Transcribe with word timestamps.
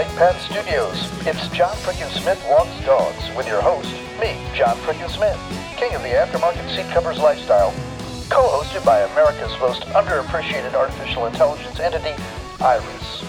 Flight 0.00 0.16
Path 0.16 0.40
Studios. 0.50 1.26
It's 1.26 1.48
John 1.54 1.76
Fricken 1.76 2.08
Smith 2.18 2.42
Walks 2.48 2.86
Dogs 2.86 3.36
with 3.36 3.46
your 3.46 3.60
host, 3.60 3.92
me, 4.18 4.34
John 4.54 4.74
Fricken 4.78 5.10
Smith, 5.10 5.38
king 5.76 5.94
of 5.94 6.00
the 6.00 6.08
aftermarket 6.08 6.74
seat 6.74 6.90
covers 6.90 7.18
lifestyle, 7.18 7.70
co-hosted 8.30 8.82
by 8.82 9.00
America's 9.00 9.52
most 9.60 9.82
underappreciated 9.88 10.72
artificial 10.72 11.26
intelligence 11.26 11.78
entity, 11.80 12.14
Iris. 12.62 13.24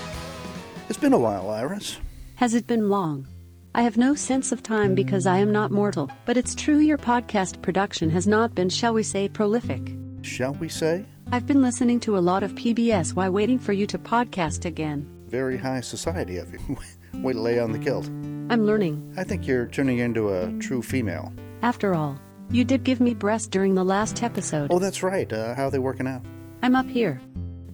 It's 0.87 0.97
been 0.97 1.11
a 1.11 1.19
while, 1.19 1.49
Iris. 1.49 1.97
Has 2.35 2.53
it 2.53 2.67
been 2.67 2.87
long? 2.87 3.27
I 3.75 3.81
have 3.81 3.97
no 3.97 4.15
sense 4.15 4.53
of 4.53 4.63
time 4.63 4.95
because 4.95 5.27
I 5.27 5.39
am 5.39 5.51
not 5.51 5.71
mortal, 5.71 6.09
but 6.25 6.37
it's 6.37 6.55
true 6.55 6.77
your 6.77 6.97
podcast 6.97 7.61
production 7.61 8.09
has 8.11 8.27
not 8.27 8.55
been, 8.55 8.69
shall 8.69 8.93
we 8.93 9.03
say, 9.03 9.27
prolific. 9.27 9.91
Shall 10.21 10.53
we 10.53 10.69
say? 10.69 11.03
I've 11.33 11.45
been 11.45 11.61
listening 11.61 11.99
to 12.01 12.17
a 12.17 12.19
lot 12.19 12.43
of 12.43 12.55
PBS 12.55 13.13
while 13.13 13.31
waiting 13.31 13.59
for 13.59 13.73
you 13.73 13.85
to 13.87 13.99
podcast 13.99 14.63
again. 14.63 15.20
Very 15.31 15.57
high 15.57 15.79
society 15.79 16.37
of 16.39 16.51
you. 16.51 16.59
Way 17.21 17.31
to 17.31 17.39
lay 17.39 17.57
on 17.57 17.71
the 17.71 17.79
kilt. 17.79 18.05
I'm 18.49 18.65
learning. 18.65 19.13
I 19.15 19.23
think 19.23 19.47
you're 19.47 19.65
turning 19.67 19.99
into 19.99 20.33
a 20.33 20.51
true 20.59 20.81
female. 20.81 21.31
After 21.61 21.95
all, 21.95 22.19
you 22.49 22.65
did 22.65 22.83
give 22.83 22.99
me 22.99 23.13
breast 23.13 23.49
during 23.49 23.73
the 23.73 23.85
last 23.85 24.21
episode. 24.23 24.67
Oh, 24.69 24.79
that's 24.79 25.03
right. 25.03 25.31
Uh, 25.31 25.55
how 25.55 25.67
are 25.67 25.71
they 25.71 25.79
working 25.79 26.05
out? 26.05 26.21
I'm 26.61 26.75
up 26.75 26.85
here. 26.85 27.21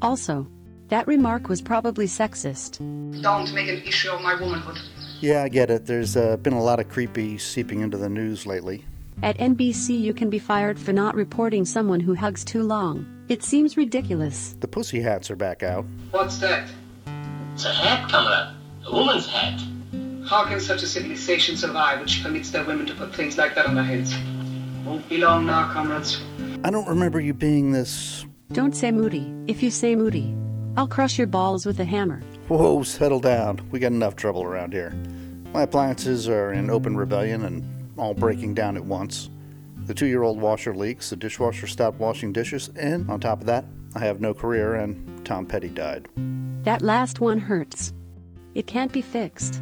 Also, 0.03 0.47
that 0.89 1.07
remark 1.07 1.49
was 1.49 1.63
probably 1.63 2.05
sexist. 2.05 2.77
Don't 3.23 3.51
make 3.55 3.69
an 3.69 3.81
issue 3.87 4.11
of 4.11 4.21
my 4.21 4.39
womanhood. 4.39 4.77
Yeah, 5.19 5.41
I 5.41 5.49
get 5.49 5.71
it. 5.71 5.87
There's 5.87 6.15
uh, 6.15 6.37
been 6.37 6.53
a 6.53 6.61
lot 6.61 6.79
of 6.79 6.89
creepy 6.89 7.39
seeping 7.39 7.79
into 7.79 7.97
the 7.97 8.07
news 8.07 8.45
lately. 8.45 8.85
At 9.23 9.35
NBC, 9.39 9.99
you 9.99 10.13
can 10.13 10.29
be 10.29 10.37
fired 10.37 10.77
for 10.77 10.93
not 10.93 11.15
reporting 11.15 11.65
someone 11.65 12.01
who 12.01 12.13
hugs 12.13 12.45
too 12.45 12.61
long. 12.61 13.25
It 13.29 13.41
seems 13.41 13.77
ridiculous. 13.77 14.55
The 14.59 14.67
pussy 14.67 15.01
hats 15.01 15.31
are 15.31 15.35
back 15.35 15.63
out. 15.63 15.85
What's 16.11 16.37
that? 16.37 16.69
It's 17.57 17.65
a 17.65 17.73
hat, 17.73 18.07
Kamala. 18.07 18.55
A 18.85 18.91
woman's 18.91 19.25
hat. 19.25 19.59
How 20.27 20.45
can 20.45 20.59
such 20.59 20.83
a 20.83 20.85
civilization 20.85 21.57
survive 21.57 21.99
which 21.99 22.21
permits 22.21 22.51
their 22.51 22.63
women 22.63 22.85
to 22.85 22.93
put 22.93 23.15
things 23.15 23.35
like 23.35 23.55
that 23.55 23.65
on 23.65 23.73
their 23.73 23.83
heads? 23.83 24.13
Won't 24.85 25.09
be 25.09 25.17
long 25.17 25.47
now, 25.47 25.73
comrades. 25.73 26.21
I 26.63 26.69
don't 26.69 26.87
remember 26.87 27.19
you 27.19 27.33
being 27.33 27.71
this. 27.71 28.27
Don't 28.51 28.75
say 28.75 28.91
moody. 28.91 29.33
If 29.47 29.63
you 29.63 29.71
say 29.71 29.95
moody, 29.95 30.37
I'll 30.77 30.87
crush 30.87 31.17
your 31.17 31.25
balls 31.25 31.65
with 31.65 31.79
a 31.79 31.83
hammer. 31.83 32.21
Whoa, 32.47 32.83
settle 32.83 33.19
down. 33.19 33.67
We 33.71 33.79
got 33.79 33.91
enough 33.91 34.15
trouble 34.15 34.43
around 34.43 34.73
here. 34.73 34.91
My 35.51 35.63
appliances 35.63 36.29
are 36.29 36.53
in 36.53 36.69
open 36.69 36.95
rebellion 36.95 37.43
and 37.43 37.65
all 37.97 38.13
breaking 38.13 38.53
down 38.53 38.77
at 38.77 38.85
once. 38.85 39.31
The 39.87 39.95
two 39.95 40.05
year 40.05 40.21
old 40.21 40.39
washer 40.39 40.75
leaks, 40.75 41.09
the 41.09 41.15
dishwasher 41.15 41.65
stopped 41.65 41.99
washing 41.99 42.33
dishes, 42.33 42.69
and 42.75 43.09
on 43.09 43.19
top 43.19 43.41
of 43.41 43.47
that, 43.47 43.65
I 43.95 44.01
have 44.01 44.21
no 44.21 44.35
career 44.35 44.75
and 44.75 45.25
Tom 45.25 45.47
Petty 45.47 45.69
died. 45.69 46.07
That 46.67 46.81
last 46.81 47.21
one 47.21 47.39
hurts. 47.39 47.93
It 48.53 48.67
can't 48.67 48.91
be 48.91 49.01
fixed. 49.01 49.61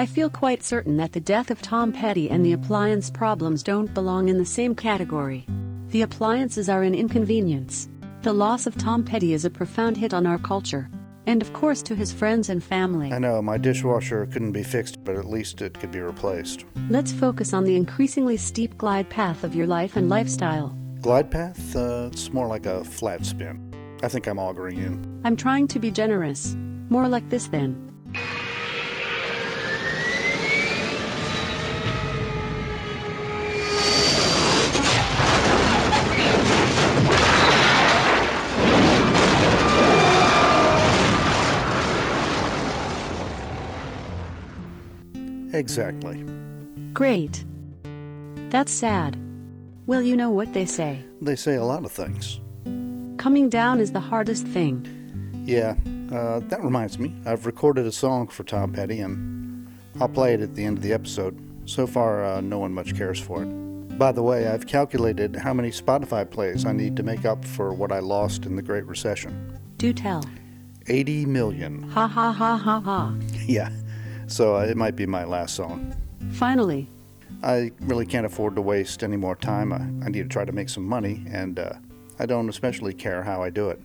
I 0.00 0.06
feel 0.06 0.28
quite 0.28 0.64
certain 0.64 0.96
that 0.96 1.12
the 1.12 1.20
death 1.20 1.48
of 1.48 1.62
Tom 1.62 1.92
Petty 1.92 2.28
and 2.28 2.44
the 2.44 2.54
appliance 2.54 3.08
problems 3.08 3.62
don't 3.62 3.94
belong 3.94 4.28
in 4.28 4.38
the 4.38 4.44
same 4.44 4.74
category. 4.74 5.46
The 5.90 6.02
appliances 6.02 6.68
are 6.68 6.82
an 6.82 6.92
inconvenience. 6.92 7.88
The 8.22 8.32
loss 8.32 8.66
of 8.66 8.76
Tom 8.76 9.04
Petty 9.04 9.32
is 9.32 9.44
a 9.44 9.48
profound 9.48 9.96
hit 9.96 10.12
on 10.12 10.26
our 10.26 10.38
culture, 10.38 10.90
and 11.24 11.40
of 11.40 11.52
course 11.52 11.82
to 11.82 11.94
his 11.94 12.12
friends 12.12 12.48
and 12.48 12.64
family. 12.64 13.12
I 13.12 13.20
know 13.20 13.40
my 13.40 13.56
dishwasher 13.56 14.26
couldn't 14.26 14.50
be 14.50 14.64
fixed, 14.64 15.04
but 15.04 15.14
at 15.14 15.26
least 15.26 15.62
it 15.62 15.78
could 15.78 15.92
be 15.92 16.00
replaced. 16.00 16.64
Let's 16.90 17.12
focus 17.12 17.54
on 17.54 17.62
the 17.62 17.76
increasingly 17.76 18.38
steep 18.38 18.76
glide 18.76 19.08
path 19.08 19.44
of 19.44 19.54
your 19.54 19.68
life 19.68 19.94
and 19.94 20.08
lifestyle. 20.08 20.76
Glide 21.00 21.30
path? 21.30 21.76
Uh, 21.76 22.08
it's 22.10 22.32
more 22.32 22.48
like 22.48 22.66
a 22.66 22.82
flat 22.82 23.24
spin. 23.24 23.73
I 24.04 24.08
think 24.08 24.26
I'm 24.26 24.38
auguring 24.38 24.76
in. 24.76 25.22
I'm 25.24 25.34
trying 25.34 25.66
to 25.68 25.78
be 25.78 25.90
generous. 25.90 26.54
More 26.90 27.08
like 27.08 27.26
this 27.30 27.46
then. 27.46 27.80
Exactly. 45.54 46.22
Great. 46.92 47.42
That's 48.50 48.70
sad. 48.70 49.16
Well, 49.86 50.02
you 50.02 50.14
know 50.14 50.28
what 50.28 50.52
they 50.52 50.66
say. 50.66 51.02
They 51.22 51.36
say 51.36 51.54
a 51.54 51.64
lot 51.64 51.86
of 51.86 51.92
things. 51.92 52.40
Coming 53.24 53.48
down 53.48 53.80
is 53.80 53.90
the 53.90 54.00
hardest 54.00 54.46
thing. 54.46 54.86
Yeah, 55.46 55.76
uh, 56.12 56.40
that 56.40 56.62
reminds 56.62 56.98
me. 56.98 57.14
I've 57.24 57.46
recorded 57.46 57.86
a 57.86 57.90
song 57.90 58.28
for 58.28 58.44
Tom 58.44 58.70
Petty, 58.70 59.00
and 59.00 59.66
I'll 59.98 60.10
play 60.10 60.34
it 60.34 60.42
at 60.42 60.54
the 60.54 60.62
end 60.62 60.76
of 60.76 60.84
the 60.84 60.92
episode. 60.92 61.34
So 61.64 61.86
far, 61.86 62.22
uh, 62.22 62.42
no 62.42 62.58
one 62.58 62.74
much 62.74 62.94
cares 62.94 63.18
for 63.18 63.42
it. 63.42 63.46
By 63.96 64.12
the 64.12 64.22
way, 64.22 64.46
I've 64.48 64.66
calculated 64.66 65.36
how 65.36 65.54
many 65.54 65.70
Spotify 65.70 66.30
plays 66.30 66.66
I 66.66 66.72
need 66.72 66.96
to 66.96 67.02
make 67.02 67.24
up 67.24 67.42
for 67.46 67.72
what 67.72 67.92
I 67.92 68.00
lost 68.00 68.44
in 68.44 68.56
the 68.56 68.62
Great 68.62 68.84
Recession 68.84 69.58
Do 69.78 69.94
tell. 69.94 70.22
80 70.88 71.24
million. 71.24 71.82
Ha 71.92 72.06
ha 72.06 72.30
ha 72.30 72.58
ha 72.58 72.78
ha. 72.78 73.14
Yeah, 73.46 73.70
so 74.26 74.56
uh, 74.56 74.66
it 74.66 74.76
might 74.76 74.96
be 74.96 75.06
my 75.06 75.24
last 75.24 75.54
song. 75.54 75.96
Finally, 76.32 76.90
I 77.42 77.72
really 77.80 78.04
can't 78.04 78.26
afford 78.26 78.54
to 78.56 78.60
waste 78.60 79.02
any 79.02 79.16
more 79.16 79.34
time. 79.34 79.72
I, 79.72 80.04
I 80.04 80.10
need 80.10 80.24
to 80.24 80.28
try 80.28 80.44
to 80.44 80.52
make 80.52 80.68
some 80.68 80.84
money, 80.84 81.24
and 81.30 81.58
uh, 81.58 81.72
I 82.18 82.26
don't 82.26 82.48
especially 82.48 82.94
care 82.94 83.22
how 83.22 83.42
I 83.42 83.50
do 83.50 83.68
it. 83.70 83.80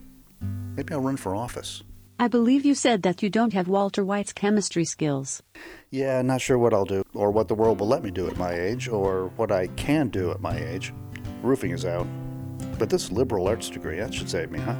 Maybe 0.75 0.93
I'll 0.93 1.01
run 1.01 1.17
for 1.17 1.35
office. 1.35 1.83
I 2.21 2.27
believe 2.27 2.65
you 2.65 2.75
said 2.75 3.03
that 3.03 3.23
you 3.23 3.29
don't 3.29 3.53
have 3.53 3.69
Walter 3.69 4.03
White's 4.03 4.33
chemistry 4.33 4.83
skills. 4.83 5.41
Yeah, 5.89 6.21
not 6.21 6.41
sure 6.41 6.57
what 6.57 6.73
I'll 6.73 6.85
do, 6.85 7.03
or 7.13 7.31
what 7.31 7.47
the 7.47 7.55
world 7.55 7.79
will 7.79 7.87
let 7.87 8.03
me 8.03 8.11
do 8.11 8.27
at 8.27 8.37
my 8.37 8.53
age, 8.53 8.89
or 8.89 9.31
what 9.37 9.51
I 9.51 9.67
can 9.67 10.09
do 10.09 10.29
at 10.31 10.41
my 10.41 10.57
age. 10.57 10.93
Roofing 11.41 11.71
is 11.71 11.85
out. 11.85 12.07
But 12.77 12.89
this 12.89 13.11
liberal 13.11 13.47
arts 13.47 13.69
degree, 13.69 13.99
that 13.99 14.13
should 14.13 14.29
save 14.29 14.51
me, 14.51 14.59
huh? 14.59 14.75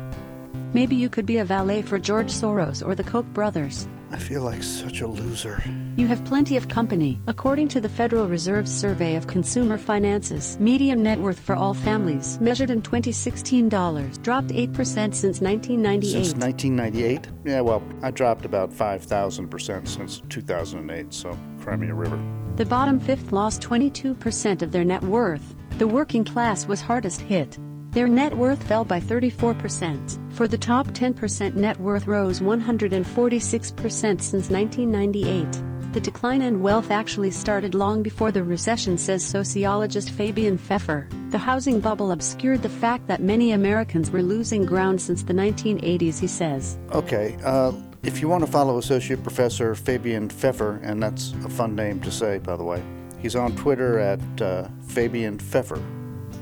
Maybe 0.74 0.96
you 0.96 1.10
could 1.10 1.26
be 1.26 1.38
a 1.38 1.46
valet 1.46 1.82
for 1.82 1.98
George 1.98 2.32
Soros 2.32 2.86
or 2.86 2.94
the 2.94 3.04
Koch 3.04 3.26
brothers. 3.28 3.88
I 4.12 4.18
feel 4.18 4.42
like 4.42 4.64
such 4.64 5.02
a 5.02 5.08
loser. 5.08 5.64
You 5.96 6.08
have 6.08 6.24
plenty 6.26 6.58
of 6.58 6.68
company. 6.68 7.20
According 7.28 7.68
to 7.70 7.82
the 7.82 7.90
Federal 7.90 8.28
Reserve's 8.28 8.72
survey 8.72 9.16
of 9.16 9.28
consumer 9.28 9.78
finances, 9.78 10.58
median 10.60 11.04
net 11.04 11.20
worth 11.20 11.40
for 11.40 11.56
all 11.56 11.74
families, 11.74 12.40
measured 12.40 12.70
in 12.70 12.82
2016 12.82 13.70
dollars, 13.70 14.18
dropped 14.20 14.48
8% 14.50 14.76
since 14.76 15.42
1998. 15.42 16.12
Since 16.12 16.34
1998? 16.36 17.28
Yeah, 17.46 17.62
well, 17.62 17.84
I 18.02 18.12
dropped 18.12 18.46
about 18.46 18.72
5,000% 18.72 19.88
since 19.88 20.22
2008, 20.30 21.14
so 21.14 21.38
cry 21.60 21.76
me 21.76 21.90
a 21.90 21.94
river. 21.94 22.20
The 22.56 22.66
bottom 22.66 23.00
fifth 23.00 23.32
lost 23.32 23.62
22% 23.62 24.62
of 24.62 24.72
their 24.72 24.84
net 24.84 25.04
worth. 25.04 25.56
The 25.78 25.88
working 25.88 26.26
class 26.26 26.68
was 26.68 26.82
hardest 26.82 27.22
hit. 27.22 27.58
Their 27.92 28.08
net 28.08 28.36
worth 28.36 28.62
fell 28.64 28.84
by 28.86 29.00
34%. 29.00 30.19
For 30.40 30.48
the 30.48 30.58
top 30.58 30.88
10%, 30.88 31.56
net 31.56 31.78
worth 31.82 32.08
rose 32.08 32.40
146% 32.40 33.92
since 33.92 34.50
1998. 34.50 35.92
The 35.92 36.00
decline 36.00 36.42
in 36.42 36.62
wealth 36.62 36.92
actually 36.92 37.32
started 37.32 37.76
long 37.76 38.02
before 38.04 38.32
the 38.32 38.46
recession, 38.46 38.98
says 38.98 39.22
sociologist 39.22 40.12
Fabian 40.12 40.58
Pfeffer. 40.58 41.10
The 41.32 41.38
housing 41.38 41.82
bubble 41.82 42.14
obscured 42.14 42.62
the 42.62 42.70
fact 42.70 43.08
that 43.08 43.22
many 43.22 43.52
Americans 43.52 44.12
were 44.12 44.24
losing 44.24 44.66
ground 44.66 45.02
since 45.02 45.24
the 45.24 45.34
1980s, 45.34 46.20
he 46.20 46.28
says. 46.28 46.78
Okay, 46.94 47.38
uh, 47.44 47.74
if 48.04 48.22
you 48.22 48.30
want 48.30 48.46
to 48.46 48.50
follow 48.50 48.78
Associate 48.78 49.22
Professor 49.22 49.76
Fabian 49.76 50.30
Pfeffer, 50.30 50.80
and 50.84 51.04
that's 51.04 51.34
a 51.44 51.50
fun 51.50 51.76
name 51.76 52.00
to 52.00 52.12
say, 52.12 52.38
by 52.38 52.56
the 52.56 52.64
way, 52.64 52.82
he's 53.22 53.36
on 53.36 53.58
Twitter 53.58 54.00
at 54.00 54.42
uh, 54.42 54.70
Fabian 54.88 55.38
Pfeffer. 55.38 55.84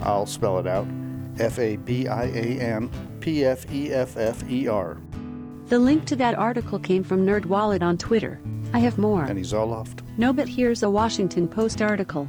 I'll 0.04 0.28
spell 0.28 0.60
it 0.60 0.68
out 0.68 0.86
F 1.40 1.60
A 1.60 1.76
B 1.78 2.08
I 2.08 2.26
A 2.26 2.60
N 2.60 2.90
P 3.20 3.46
F 3.46 3.72
E 3.72 3.92
F 3.92 4.18
F 4.18 4.50
E 4.50 4.68
R. 4.68 4.98
The 5.68 5.80
link 5.80 6.06
to 6.06 6.16
that 6.16 6.36
article 6.36 6.80
came 6.80 7.04
from 7.04 7.26
NerdWallet 7.26 7.82
on 7.82 7.98
Twitter. 7.98 8.40
I 8.74 8.80
have 8.80 8.98
more. 8.98 9.24
And 9.24 9.38
he's 9.38 9.52
Zoloft. 9.52 10.00
No, 10.18 10.32
but 10.32 10.48
here's 10.48 10.84
a 10.84 10.90
Washington 10.90 11.48
Post 11.48 11.82
article. 11.82 12.28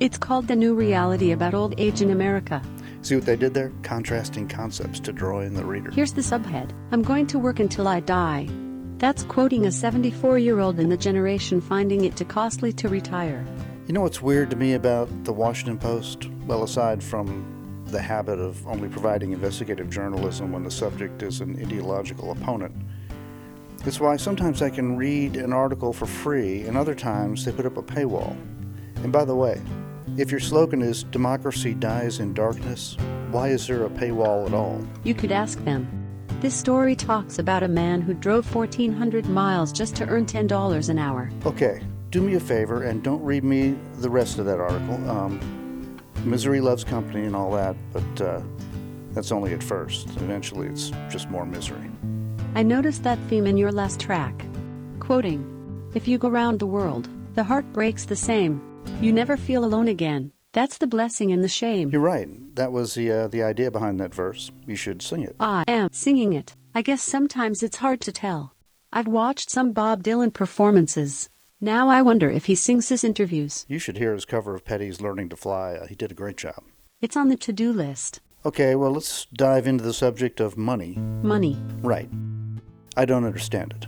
It's 0.00 0.18
called 0.18 0.48
The 0.48 0.56
New 0.56 0.74
Reality 0.74 1.30
About 1.32 1.54
Old 1.54 1.74
Age 1.78 2.02
in 2.02 2.10
America. 2.10 2.62
See 3.02 3.14
what 3.14 3.26
they 3.26 3.36
did 3.36 3.54
there? 3.54 3.72
Contrasting 3.82 4.48
concepts 4.48 5.00
to 5.00 5.12
draw 5.12 5.40
in 5.40 5.54
the 5.54 5.64
reader. 5.64 5.90
Here's 5.90 6.12
the 6.12 6.20
subhead 6.20 6.70
I'm 6.90 7.02
going 7.02 7.26
to 7.28 7.38
work 7.38 7.60
until 7.60 7.86
I 7.86 8.00
die. 8.00 8.48
That's 8.98 9.24
quoting 9.24 9.66
a 9.66 9.72
74 9.72 10.38
year 10.38 10.60
old 10.60 10.78
in 10.78 10.88
the 10.88 10.96
generation 10.96 11.60
finding 11.60 12.04
it 12.04 12.16
too 12.16 12.24
costly 12.24 12.72
to 12.74 12.88
retire. 12.88 13.44
You 13.86 13.94
know 13.94 14.02
what's 14.02 14.20
weird 14.20 14.50
to 14.50 14.56
me 14.56 14.74
about 14.74 15.08
the 15.24 15.32
Washington 15.32 15.78
Post? 15.78 16.28
Well, 16.46 16.62
aside 16.62 17.02
from 17.02 17.59
the 17.90 18.00
habit 18.00 18.38
of 18.38 18.66
only 18.66 18.88
providing 18.88 19.32
investigative 19.32 19.90
journalism 19.90 20.52
when 20.52 20.62
the 20.62 20.70
subject 20.70 21.22
is 21.22 21.40
an 21.40 21.58
ideological 21.60 22.32
opponent. 22.32 22.74
It's 23.86 24.00
why 24.00 24.16
sometimes 24.16 24.62
I 24.62 24.70
can 24.70 24.96
read 24.96 25.36
an 25.36 25.52
article 25.52 25.92
for 25.92 26.06
free, 26.06 26.62
and 26.62 26.76
other 26.76 26.94
times 26.94 27.44
they 27.44 27.52
put 27.52 27.66
up 27.66 27.78
a 27.78 27.82
paywall. 27.82 28.36
And 29.02 29.10
by 29.10 29.24
the 29.24 29.34
way, 29.34 29.60
if 30.18 30.30
your 30.30 30.40
slogan 30.40 30.82
is 30.82 31.04
Democracy 31.04 31.72
Dies 31.72 32.20
in 32.20 32.34
Darkness, 32.34 32.96
why 33.30 33.48
is 33.48 33.66
there 33.66 33.84
a 33.84 33.90
paywall 33.90 34.46
at 34.46 34.52
all? 34.52 34.84
You 35.04 35.14
could 35.14 35.32
ask 35.32 35.62
them. 35.64 35.88
This 36.40 36.54
story 36.54 36.96
talks 36.96 37.38
about 37.38 37.62
a 37.62 37.68
man 37.68 38.00
who 38.00 38.14
drove 38.14 38.54
1,400 38.54 39.26
miles 39.26 39.72
just 39.72 39.94
to 39.96 40.06
earn 40.08 40.26
$10 40.26 40.88
an 40.88 40.98
hour. 40.98 41.30
Okay, 41.46 41.80
do 42.10 42.20
me 42.20 42.34
a 42.34 42.40
favor 42.40 42.82
and 42.82 43.02
don't 43.02 43.22
read 43.22 43.44
me 43.44 43.76
the 43.98 44.10
rest 44.10 44.38
of 44.38 44.46
that 44.46 44.58
article. 44.58 45.10
Um, 45.10 45.59
misery 46.24 46.60
loves 46.60 46.84
company 46.84 47.24
and 47.24 47.34
all 47.34 47.50
that, 47.52 47.76
but 47.92 48.20
uh, 48.20 48.40
that's 49.12 49.32
only 49.32 49.52
at 49.52 49.62
first. 49.62 50.08
Eventually, 50.16 50.68
it's 50.68 50.90
just 51.08 51.28
more 51.30 51.46
misery. 51.46 51.90
I 52.54 52.62
noticed 52.62 53.02
that 53.04 53.18
theme 53.28 53.46
in 53.46 53.56
your 53.56 53.72
last 53.72 54.00
track. 54.00 54.46
Quoting 54.98 55.90
If 55.94 56.06
you 56.08 56.18
go 56.18 56.28
round 56.28 56.58
the 56.58 56.66
world, 56.66 57.08
the 57.34 57.44
heart 57.44 57.70
breaks 57.72 58.04
the 58.04 58.16
same. 58.16 58.60
You 59.00 59.12
never 59.12 59.36
feel 59.36 59.64
alone 59.64 59.88
again. 59.88 60.32
That's 60.52 60.78
the 60.78 60.86
blessing 60.88 61.30
and 61.30 61.44
the 61.44 61.48
shame. 61.48 61.90
You're 61.90 62.00
right. 62.00 62.28
That 62.56 62.72
was 62.72 62.94
the 62.94 63.10
uh, 63.12 63.28
the 63.28 63.42
idea 63.42 63.70
behind 63.70 64.00
that 64.00 64.14
verse. 64.14 64.50
You 64.66 64.74
should 64.74 65.00
sing 65.00 65.22
it. 65.22 65.36
I 65.38 65.64
am 65.68 65.90
singing 65.92 66.32
it. 66.32 66.56
I 66.74 66.82
guess 66.82 67.02
sometimes 67.02 67.62
it's 67.62 67.76
hard 67.76 68.00
to 68.02 68.12
tell. 68.12 68.52
I've 68.92 69.06
watched 69.06 69.50
some 69.50 69.72
Bob 69.72 70.02
Dylan 70.02 70.32
performances. 70.32 71.28
Now 71.62 71.90
I 71.90 72.00
wonder 72.00 72.30
if 72.30 72.46
he 72.46 72.54
sings 72.54 72.88
his 72.88 73.04
interviews. 73.04 73.66
You 73.68 73.78
should 73.78 73.98
hear 73.98 74.14
his 74.14 74.24
cover 74.24 74.54
of 74.54 74.64
Petty's 74.64 75.02
"Learning 75.02 75.28
to 75.28 75.36
Fly." 75.36 75.74
Uh, 75.74 75.86
he 75.86 75.94
did 75.94 76.10
a 76.10 76.14
great 76.14 76.38
job. 76.38 76.62
It's 77.02 77.18
on 77.18 77.28
the 77.28 77.36
to 77.36 77.52
do 77.52 77.70
list. 77.70 78.20
Okay, 78.46 78.74
well, 78.74 78.92
let's 78.92 79.26
dive 79.26 79.66
into 79.66 79.84
the 79.84 79.92
subject 79.92 80.40
of 80.40 80.56
money. 80.56 80.96
Money. 81.22 81.58
Right. 81.82 82.08
I 82.96 83.04
don't 83.04 83.26
understand 83.26 83.74
it. 83.76 83.86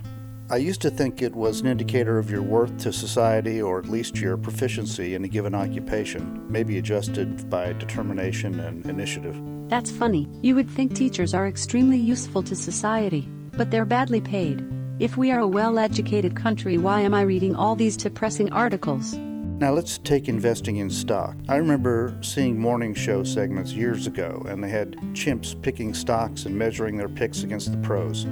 I 0.51 0.57
used 0.57 0.81
to 0.81 0.91
think 0.91 1.23
it 1.23 1.33
was 1.33 1.61
an 1.61 1.67
indicator 1.67 2.19
of 2.19 2.29
your 2.29 2.43
worth 2.43 2.77
to 2.79 2.93
society 2.93 3.59
or 3.59 3.79
at 3.79 3.89
least 3.89 4.17
your 4.17 4.37
proficiency 4.37 5.15
in 5.15 5.23
a 5.23 5.27
given 5.27 5.55
occupation, 5.55 6.45
maybe 6.47 6.77
adjusted 6.77 7.49
by 7.49 7.73
determination 7.73 8.59
and 8.59 8.85
initiative. 8.85 9.35
That's 9.67 9.89
funny. 9.89 10.29
You 10.43 10.53
would 10.53 10.69
think 10.69 10.93
teachers 10.93 11.33
are 11.33 11.47
extremely 11.47 11.97
useful 11.97 12.43
to 12.43 12.55
society, 12.55 13.27
but 13.53 13.71
they're 13.71 13.83
badly 13.85 14.21
paid. 14.21 14.63
If 14.99 15.17
we 15.17 15.31
are 15.31 15.39
a 15.39 15.47
well 15.47 15.79
educated 15.79 16.35
country, 16.35 16.77
why 16.77 17.01
am 17.01 17.15
I 17.15 17.21
reading 17.21 17.55
all 17.55 17.75
these 17.75 17.97
depressing 17.97 18.53
articles? 18.53 19.15
Now 19.15 19.71
let's 19.71 19.97
take 19.97 20.29
investing 20.29 20.77
in 20.77 20.91
stock. 20.91 21.35
I 21.49 21.55
remember 21.55 22.15
seeing 22.21 22.59
morning 22.59 22.93
show 22.93 23.23
segments 23.23 23.73
years 23.73 24.05
ago, 24.05 24.45
and 24.47 24.63
they 24.63 24.69
had 24.69 24.95
chimps 25.13 25.59
picking 25.59 25.95
stocks 25.95 26.45
and 26.45 26.55
measuring 26.55 26.95
their 26.95 27.09
picks 27.09 27.41
against 27.41 27.71
the 27.71 27.77
pros. 27.79 28.27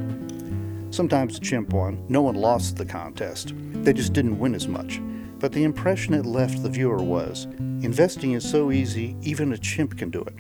Sometimes 0.92 1.34
the 1.34 1.44
chimp 1.44 1.74
won. 1.74 2.06
No 2.10 2.22
one 2.22 2.36
lost 2.36 2.76
the 2.76 2.86
contest. 2.86 3.54
They 3.58 3.94
just 3.94 4.14
didn't 4.14 4.38
win 4.38 4.54
as 4.54 4.68
much. 4.68 5.02
But 5.40 5.54
the 5.54 5.64
impression 5.64 6.14
it 6.14 6.28
left 6.28 6.62
the 6.62 6.70
viewer 6.70 7.02
was 7.02 7.46
investing 7.82 8.34
is 8.34 8.48
so 8.48 8.72
easy, 8.72 9.16
even 9.24 9.52
a 9.54 9.58
chimp 9.58 9.98
can 9.98 10.12
do 10.12 10.22
it. 10.22 10.36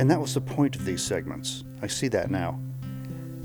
And 0.00 0.10
that 0.10 0.20
was 0.20 0.34
the 0.34 0.40
point 0.40 0.74
of 0.74 0.84
these 0.84 1.04
segments. 1.04 1.62
I 1.80 1.86
see 1.86 2.08
that 2.08 2.28
now. 2.28 2.58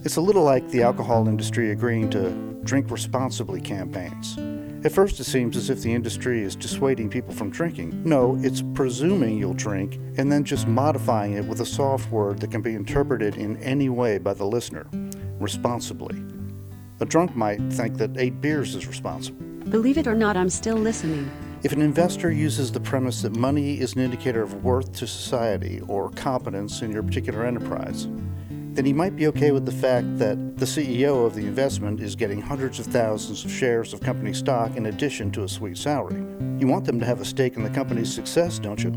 It's 0.06 0.18
a 0.18 0.22
little 0.22 0.44
like 0.44 0.68
the 0.68 0.84
alcohol 0.84 1.30
industry 1.30 1.72
agreeing 1.72 2.10
to 2.10 2.30
drink 2.66 2.92
responsibly 2.92 3.62
campaigns. 3.62 4.38
At 4.86 4.92
first, 4.92 5.18
it 5.22 5.24
seems 5.24 5.56
as 5.56 5.70
if 5.70 5.82
the 5.82 5.94
industry 5.94 6.44
is 6.44 6.58
dissuading 6.58 7.10
people 7.10 7.34
from 7.34 7.50
drinking. 7.50 8.04
No, 8.04 8.38
it's 8.42 8.62
presuming 8.74 9.38
you'll 9.38 9.54
drink 9.54 10.02
and 10.18 10.30
then 10.30 10.44
just 10.44 10.68
modifying 10.68 11.34
it 11.34 11.46
with 11.46 11.62
a 11.62 11.66
soft 11.66 12.12
word 12.12 12.40
that 12.40 12.52
can 12.52 12.62
be 12.62 12.76
interpreted 12.76 13.38
in 13.38 13.56
any 13.64 13.88
way 13.88 14.18
by 14.18 14.34
the 14.34 14.44
listener 14.44 14.88
responsibly. 15.40 16.22
A 17.00 17.06
drunk 17.06 17.34
might 17.34 17.62
think 17.72 17.98
that 18.00 18.18
eight 18.18 18.42
beers 18.42 18.76
is 18.76 18.86
responsible. 18.86 19.40
Believe 19.70 19.98
it 19.98 20.06
or 20.06 20.16
not, 20.16 20.36
I'm 20.36 20.50
still 20.50 20.76
listening. 20.76 21.32
If 21.64 21.72
an 21.72 21.82
investor 21.82 22.30
uses 22.30 22.74
the 22.74 22.82
premise 22.82 23.22
that 23.22 23.38
money 23.38 23.80
is 23.80 23.94
an 23.94 24.02
indicator 24.02 24.42
of 24.44 24.66
worth 24.66 24.92
to 24.98 25.08
society 25.08 25.80
or 25.88 26.10
competence 26.10 26.82
in 26.82 26.92
your 26.92 27.04
particular 27.04 27.46
enterprise, 27.46 28.10
then 28.76 28.86
he 28.86 28.94
might 28.94 29.16
be 29.16 29.28
okay 29.28 29.52
with 29.52 29.66
the 29.66 29.72
fact 29.72 30.18
that 30.18 30.58
the 30.58 30.66
CEO 30.66 31.26
of 31.26 31.36
the 31.36 31.46
investment 31.46 32.00
is 32.00 32.16
getting 32.16 32.42
hundreds 32.42 32.80
of 32.80 32.86
thousands 32.88 33.46
of 33.46 33.52
shares 33.52 33.94
of 33.94 34.02
company 34.02 34.34
stock 34.34 34.76
in 34.76 34.88
addition 34.88 35.32
to 35.32 35.44
a 35.44 35.48
sweet 35.48 35.78
salary. 35.78 36.24
You 36.60 36.68
want 36.68 36.86
them 36.86 37.00
to 37.00 37.06
have 37.06 37.22
a 37.22 37.26
stake 37.26 37.56
in 37.56 37.64
the 37.64 37.70
company's 37.70 38.14
success, 38.14 38.60
don't 38.60 38.84
you? 38.84 38.94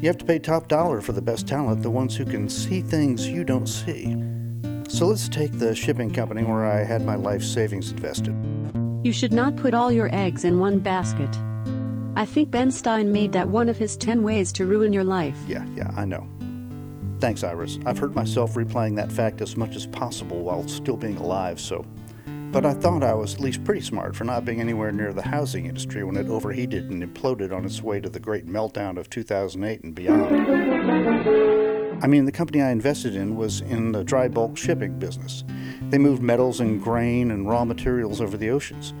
You 0.00 0.08
have 0.08 0.18
to 0.18 0.24
pay 0.24 0.38
top 0.38 0.68
dollar 0.68 1.00
for 1.00 1.12
the 1.12 1.22
best 1.22 1.46
talent, 1.46 1.82
the 1.82 1.90
ones 1.90 2.16
who 2.16 2.24
can 2.24 2.48
see 2.48 2.80
things 2.80 3.28
you 3.28 3.44
don't 3.44 3.66
see. 3.66 4.16
So 4.88 5.06
let's 5.06 5.28
take 5.28 5.52
the 5.52 5.74
shipping 5.74 6.12
company 6.12 6.42
where 6.42 6.66
I 6.66 6.82
had 6.82 7.04
my 7.04 7.14
life 7.14 7.42
savings 7.42 7.92
invested. 7.92 8.34
You 9.04 9.12
should 9.12 9.32
not 9.32 9.56
put 9.56 9.74
all 9.74 9.92
your 9.92 10.12
eggs 10.14 10.44
in 10.44 10.58
one 10.58 10.78
basket. 10.80 11.30
I 12.16 12.24
think 12.24 12.50
Ben 12.50 12.70
Stein 12.70 13.12
made 13.12 13.32
that 13.32 13.48
one 13.48 13.68
of 13.68 13.76
his 13.76 13.96
10 13.96 14.22
ways 14.22 14.52
to 14.52 14.66
ruin 14.66 14.92
your 14.92 15.04
life. 15.04 15.38
Yeah, 15.46 15.64
yeah, 15.76 15.92
I 15.96 16.04
know. 16.04 16.26
Thanks, 17.20 17.44
Iris. 17.44 17.78
I've 17.84 17.98
hurt 17.98 18.14
myself 18.14 18.54
replaying 18.54 18.96
that 18.96 19.12
fact 19.12 19.42
as 19.42 19.54
much 19.54 19.76
as 19.76 19.86
possible 19.86 20.42
while 20.42 20.66
still 20.66 20.96
being 20.96 21.18
alive, 21.18 21.60
so. 21.60 21.84
But 22.50 22.64
I 22.64 22.72
thought 22.72 23.04
I 23.04 23.12
was 23.12 23.34
at 23.34 23.40
least 23.40 23.62
pretty 23.62 23.82
smart 23.82 24.16
for 24.16 24.24
not 24.24 24.46
being 24.46 24.58
anywhere 24.58 24.90
near 24.90 25.12
the 25.12 25.20
housing 25.20 25.66
industry 25.66 26.02
when 26.02 26.16
it 26.16 26.30
overheated 26.30 26.88
and 26.90 27.02
imploded 27.02 27.54
on 27.54 27.66
its 27.66 27.82
way 27.82 28.00
to 28.00 28.08
the 28.08 28.18
great 28.18 28.46
meltdown 28.46 28.96
of 28.96 29.10
2008 29.10 29.84
and 29.84 29.94
beyond. 29.94 30.34
I 32.02 32.06
mean, 32.06 32.24
the 32.24 32.32
company 32.32 32.62
I 32.62 32.70
invested 32.70 33.14
in 33.14 33.36
was 33.36 33.60
in 33.60 33.92
the 33.92 34.02
dry 34.02 34.26
bulk 34.26 34.56
shipping 34.56 34.98
business. 34.98 35.44
They 35.90 35.98
moved 35.98 36.22
metals 36.22 36.60
and 36.60 36.82
grain 36.82 37.32
and 37.32 37.46
raw 37.46 37.66
materials 37.66 38.22
over 38.22 38.38
the 38.38 38.48
oceans. 38.48 38.94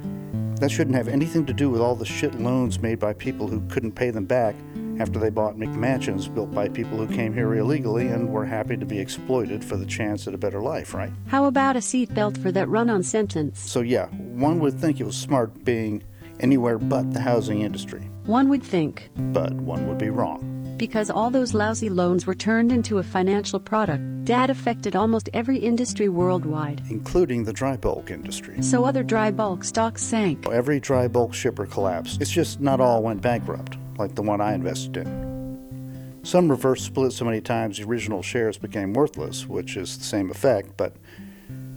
That 0.60 0.70
shouldn't 0.70 0.96
have 0.96 1.08
anything 1.08 1.46
to 1.46 1.54
do 1.54 1.70
with 1.70 1.80
all 1.80 1.96
the 1.96 2.04
shit 2.04 2.38
loans 2.38 2.80
made 2.80 2.98
by 2.98 3.14
people 3.14 3.48
who 3.48 3.66
couldn't 3.68 3.92
pay 3.92 4.10
them 4.10 4.26
back 4.26 4.54
after 5.00 5.18
they 5.18 5.30
bought 5.30 5.56
McMansions 5.56 6.32
built 6.32 6.52
by 6.52 6.68
people 6.68 6.98
who 6.98 7.12
came 7.12 7.32
here 7.32 7.54
illegally 7.54 8.08
and 8.08 8.28
were 8.28 8.44
happy 8.44 8.76
to 8.76 8.84
be 8.84 8.98
exploited 8.98 9.64
for 9.64 9.76
the 9.76 9.86
chance 9.86 10.28
at 10.28 10.34
a 10.34 10.38
better 10.38 10.60
life, 10.60 10.94
right? 10.94 11.10
How 11.26 11.46
about 11.46 11.76
a 11.76 11.80
seatbelt 11.80 12.40
for 12.40 12.52
that 12.52 12.68
run 12.68 12.90
on 12.90 13.02
sentence? 13.02 13.58
So, 13.58 13.80
yeah, 13.80 14.06
one 14.08 14.60
would 14.60 14.78
think 14.78 15.00
it 15.00 15.04
was 15.04 15.16
smart 15.16 15.64
being 15.64 16.02
anywhere 16.40 16.78
but 16.78 17.12
the 17.12 17.20
housing 17.20 17.62
industry. 17.62 18.10
One 18.26 18.48
would 18.50 18.62
think. 18.62 19.10
But 19.16 19.52
one 19.54 19.88
would 19.88 19.98
be 19.98 20.10
wrong 20.10 20.60
because 20.80 21.10
all 21.10 21.28
those 21.28 21.52
lousy 21.52 21.90
loans 21.90 22.26
were 22.26 22.34
turned 22.34 22.72
into 22.72 22.96
a 22.96 23.02
financial 23.02 23.60
product 23.60 24.02
that 24.24 24.48
affected 24.48 24.96
almost 24.96 25.28
every 25.34 25.58
industry 25.58 26.08
worldwide, 26.08 26.80
including 26.88 27.44
the 27.44 27.52
dry 27.52 27.76
bulk 27.76 28.10
industry. 28.10 28.62
So 28.62 28.86
other 28.86 29.02
dry 29.02 29.30
bulk 29.30 29.62
stocks 29.62 30.02
sank. 30.02 30.48
Every 30.48 30.80
dry 30.80 31.06
bulk 31.06 31.34
shipper 31.34 31.66
collapsed. 31.66 32.22
It's 32.22 32.30
just 32.30 32.60
not 32.60 32.80
all 32.80 33.02
went 33.02 33.20
bankrupt, 33.20 33.76
like 34.00 34.14
the 34.14 34.22
one 34.22 34.40
I 34.40 34.54
invested 34.54 34.96
in. 34.96 36.20
Some 36.22 36.50
reverse 36.50 36.82
split 36.82 37.12
so 37.12 37.24
many 37.24 37.40
times 37.40 37.78
the 37.78 37.84
original 37.84 38.22
shares 38.22 38.58
became 38.58 38.92
worthless, 38.94 39.46
which 39.46 39.76
is 39.76 39.96
the 39.96 40.04
same 40.04 40.30
effect, 40.30 40.76
but 40.76 40.94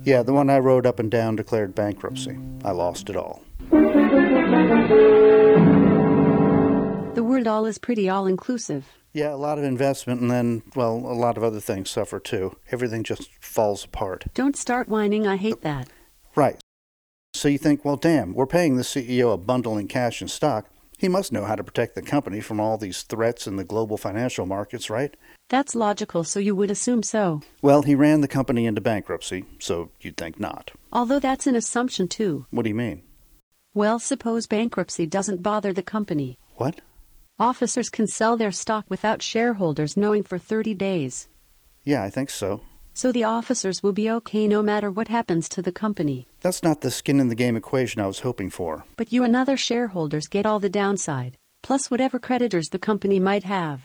yeah, 0.03 0.23
the 0.23 0.33
one 0.33 0.49
I 0.49 0.59
rode 0.59 0.85
up 0.85 0.99
and 0.99 1.11
down 1.11 1.35
declared 1.35 1.75
bankruptcy. 1.75 2.37
I 2.63 2.71
lost 2.71 3.09
it 3.09 3.15
all. 3.15 3.43
The 7.13 7.23
word 7.23 7.47
all 7.47 7.65
is 7.65 7.77
pretty 7.77 8.09
all 8.09 8.25
inclusive. 8.25 8.85
Yeah, 9.13 9.33
a 9.33 9.37
lot 9.37 9.59
of 9.59 9.63
investment, 9.63 10.19
and 10.19 10.31
then, 10.31 10.63
well, 10.75 10.95
a 10.95 11.13
lot 11.13 11.37
of 11.37 11.43
other 11.43 11.59
things 11.59 11.91
suffer 11.91 12.19
too. 12.19 12.57
Everything 12.71 13.03
just 13.03 13.29
falls 13.39 13.85
apart. 13.85 14.25
Don't 14.33 14.57
start 14.57 14.89
whining, 14.89 15.27
I 15.27 15.35
hate 15.35 15.61
that. 15.61 15.89
Right. 16.35 16.59
So 17.33 17.47
you 17.47 17.57
think, 17.57 17.85
well, 17.85 17.95
damn, 17.95 18.33
we're 18.33 18.47
paying 18.47 18.75
the 18.75 18.83
CEO 18.83 19.33
a 19.33 19.37
bundle 19.37 19.77
in 19.77 19.87
cash 19.87 20.21
and 20.21 20.31
stock. 20.31 20.67
He 21.03 21.09
must 21.09 21.33
know 21.33 21.43
how 21.43 21.55
to 21.55 21.65
protect 21.65 21.95
the 21.95 22.01
company 22.01 22.39
from 22.39 22.61
all 22.61 22.77
these 22.77 23.01
threats 23.01 23.45
in 23.45 23.57
the 23.57 23.65
global 23.65 23.97
financial 23.97 24.45
markets, 24.45 24.89
right? 24.89 25.13
That's 25.49 25.75
logical, 25.75 26.23
so 26.23 26.39
you 26.39 26.55
would 26.55 26.71
assume 26.71 27.03
so. 27.03 27.41
Well, 27.61 27.81
he 27.81 27.93
ran 27.93 28.21
the 28.21 28.29
company 28.29 28.65
into 28.65 28.79
bankruptcy, 28.79 29.43
so 29.59 29.91
you'd 29.99 30.15
think 30.15 30.39
not. 30.39 30.71
Although 30.93 31.19
that's 31.19 31.45
an 31.45 31.57
assumption, 31.57 32.07
too. 32.07 32.45
What 32.51 32.63
do 32.63 32.69
you 32.69 32.75
mean? 32.75 33.03
Well, 33.73 33.99
suppose 33.99 34.47
bankruptcy 34.47 35.05
doesn't 35.05 35.43
bother 35.43 35.73
the 35.73 35.83
company. 35.83 36.39
What? 36.55 36.79
Officers 37.37 37.89
can 37.89 38.07
sell 38.07 38.37
their 38.37 38.53
stock 38.53 38.85
without 38.87 39.21
shareholders 39.21 39.97
knowing 39.97 40.23
for 40.23 40.37
30 40.37 40.73
days. 40.73 41.27
Yeah, 41.83 42.01
I 42.01 42.09
think 42.09 42.29
so. 42.29 42.61
So 42.95 43.11
the 43.11 43.23
officers 43.23 43.81
will 43.81 43.91
be 43.91 44.09
okay 44.09 44.47
no 44.47 44.61
matter 44.61 44.91
what 44.91 45.07
happens 45.07 45.49
to 45.49 45.61
the 45.61 45.71
company. 45.71 46.27
That's 46.41 46.61
not 46.61 46.81
the 46.81 46.91
skin 46.91 47.19
in 47.19 47.27
the 47.27 47.35
game 47.35 47.55
equation 47.55 48.01
I 48.01 48.07
was 48.07 48.19
hoping 48.19 48.49
for. 48.51 48.85
But 48.97 49.11
you 49.11 49.23
and 49.23 49.35
other 49.35 49.57
shareholders 49.57 50.27
get 50.27 50.45
all 50.45 50.59
the 50.59 50.69
downside, 50.69 51.37
plus 51.63 51.89
whatever 51.89 52.19
creditors 52.19 52.69
the 52.69 52.77
company 52.79 53.19
might 53.19 53.45
have. 53.45 53.81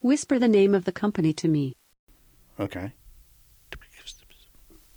Whisper 0.00 0.38
the 0.38 0.48
name 0.48 0.74
of 0.74 0.84
the 0.86 0.92
company 0.92 1.32
to 1.34 1.48
me. 1.48 1.74
Okay. 2.58 2.92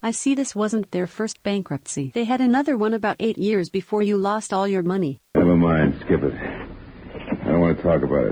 I 0.03 0.12
see 0.12 0.34
this 0.34 0.55
wasn't 0.55 0.89
their 0.91 1.05
first 1.05 1.43
bankruptcy. 1.43 2.12
They 2.15 2.24
had 2.24 2.41
another 2.41 2.75
one 2.75 2.96
about 2.96 3.17
eight 3.20 3.38
years 3.38 3.70
before 3.70 4.01
you 4.01 4.17
lost 4.17 4.51
all 4.51 4.67
your 4.67 4.81
money. 4.81 5.20
Never 5.36 5.55
mind, 5.55 5.96
skip 6.05 6.24
it. 6.24 6.34
I 6.34 7.46
don't 7.46 7.60
want 7.60 7.77
to 7.77 7.84
talk 7.84 8.01
about 8.01 8.27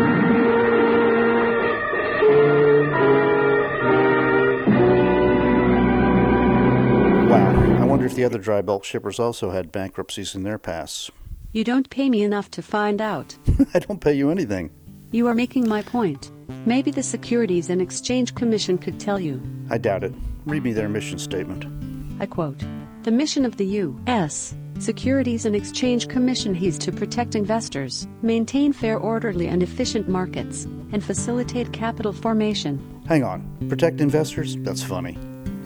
it. 0.00 0.05
Wonder 7.96 8.06
if 8.06 8.14
the 8.14 8.24
other 8.24 8.36
dry 8.36 8.60
bulk 8.60 8.84
shippers 8.84 9.18
also 9.18 9.48
had 9.48 9.72
bankruptcies 9.72 10.34
in 10.34 10.42
their 10.42 10.58
pasts. 10.58 11.10
You 11.52 11.64
don't 11.64 11.88
pay 11.88 12.10
me 12.10 12.22
enough 12.22 12.50
to 12.50 12.60
find 12.60 13.00
out. 13.00 13.34
I 13.74 13.78
don't 13.78 14.02
pay 14.02 14.12
you 14.12 14.28
anything. 14.28 14.70
You 15.12 15.26
are 15.28 15.34
making 15.34 15.66
my 15.66 15.80
point. 15.80 16.30
Maybe 16.66 16.90
the 16.90 17.02
Securities 17.02 17.70
and 17.70 17.80
Exchange 17.80 18.34
Commission 18.34 18.76
could 18.76 19.00
tell 19.00 19.18
you. 19.18 19.40
I 19.70 19.78
doubt 19.78 20.04
it. 20.04 20.12
Read 20.44 20.62
me 20.62 20.74
their 20.74 20.90
mission 20.90 21.18
statement. 21.18 21.64
I 22.20 22.26
quote 22.26 22.62
The 23.04 23.10
mission 23.10 23.46
of 23.46 23.56
the 23.56 23.64
U.S. 23.64 24.54
Securities 24.78 25.46
and 25.46 25.56
Exchange 25.56 26.06
Commission 26.06 26.54
is 26.54 26.76
to 26.76 26.92
protect 26.92 27.34
investors, 27.34 28.06
maintain 28.20 28.74
fair, 28.74 28.98
orderly, 28.98 29.46
and 29.46 29.62
efficient 29.62 30.06
markets, 30.06 30.64
and 30.92 31.02
facilitate 31.02 31.72
capital 31.72 32.12
formation. 32.12 32.76
Hang 33.08 33.24
on. 33.24 33.68
Protect 33.70 34.02
investors? 34.02 34.54
That's 34.58 34.82
funny. 34.82 35.16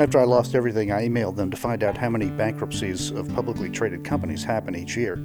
After 0.00 0.18
I 0.18 0.24
lost 0.24 0.54
everything, 0.54 0.90
I 0.90 1.06
emailed 1.06 1.36
them 1.36 1.50
to 1.50 1.58
find 1.58 1.84
out 1.84 1.98
how 1.98 2.08
many 2.08 2.30
bankruptcies 2.30 3.10
of 3.10 3.28
publicly 3.34 3.68
traded 3.68 4.02
companies 4.02 4.42
happen 4.42 4.74
each 4.74 4.96
year. 4.96 5.16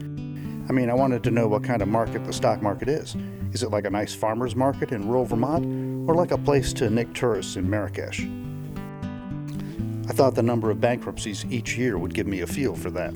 I 0.67 0.74
mean, 0.74 0.89
I 0.89 0.94
wanted 0.94 1.24
to 1.24 1.32
know 1.32 1.48
what 1.48 1.63
kind 1.63 1.82
of 1.82 1.88
market 1.88 2.25
the 2.25 2.34
stock 2.34 2.62
market 2.62 2.89
is. 2.89 3.15
Is 3.53 3.63
it 3.63 3.72
like 3.72 3.86
a 3.86 3.89
nice 3.89 4.13
farmer's 4.13 4.53
market 4.53 4.91
in 4.91 5.08
rural 5.08 5.24
Vermont, 5.24 6.10
or 6.10 6.13
like 6.13 6.32
a 6.32 6.38
place 6.38 6.74
to 6.74 6.89
nick 6.89 7.13
tourists 7.13 7.55
in 7.55 7.70
Marrakesh? 7.70 8.27
I 10.10 10.13
thought 10.13 10.36
the 10.36 10.44
number 10.44 10.70
of 10.70 10.82
bankruptcies 10.82 11.46
each 11.46 11.77
year 11.77 11.98
would 11.98 12.13
give 12.13 12.27
me 12.27 12.41
a 12.41 12.48
feel 12.48 12.75
for 12.75 12.91
that. 12.91 13.13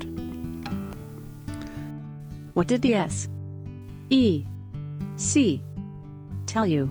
What 2.54 2.68
did 2.68 2.82
the 2.82 2.94
S? 2.94 3.28
E? 4.10 4.46
C? 5.18 5.62
Tell 6.46 6.66
you? 6.66 6.89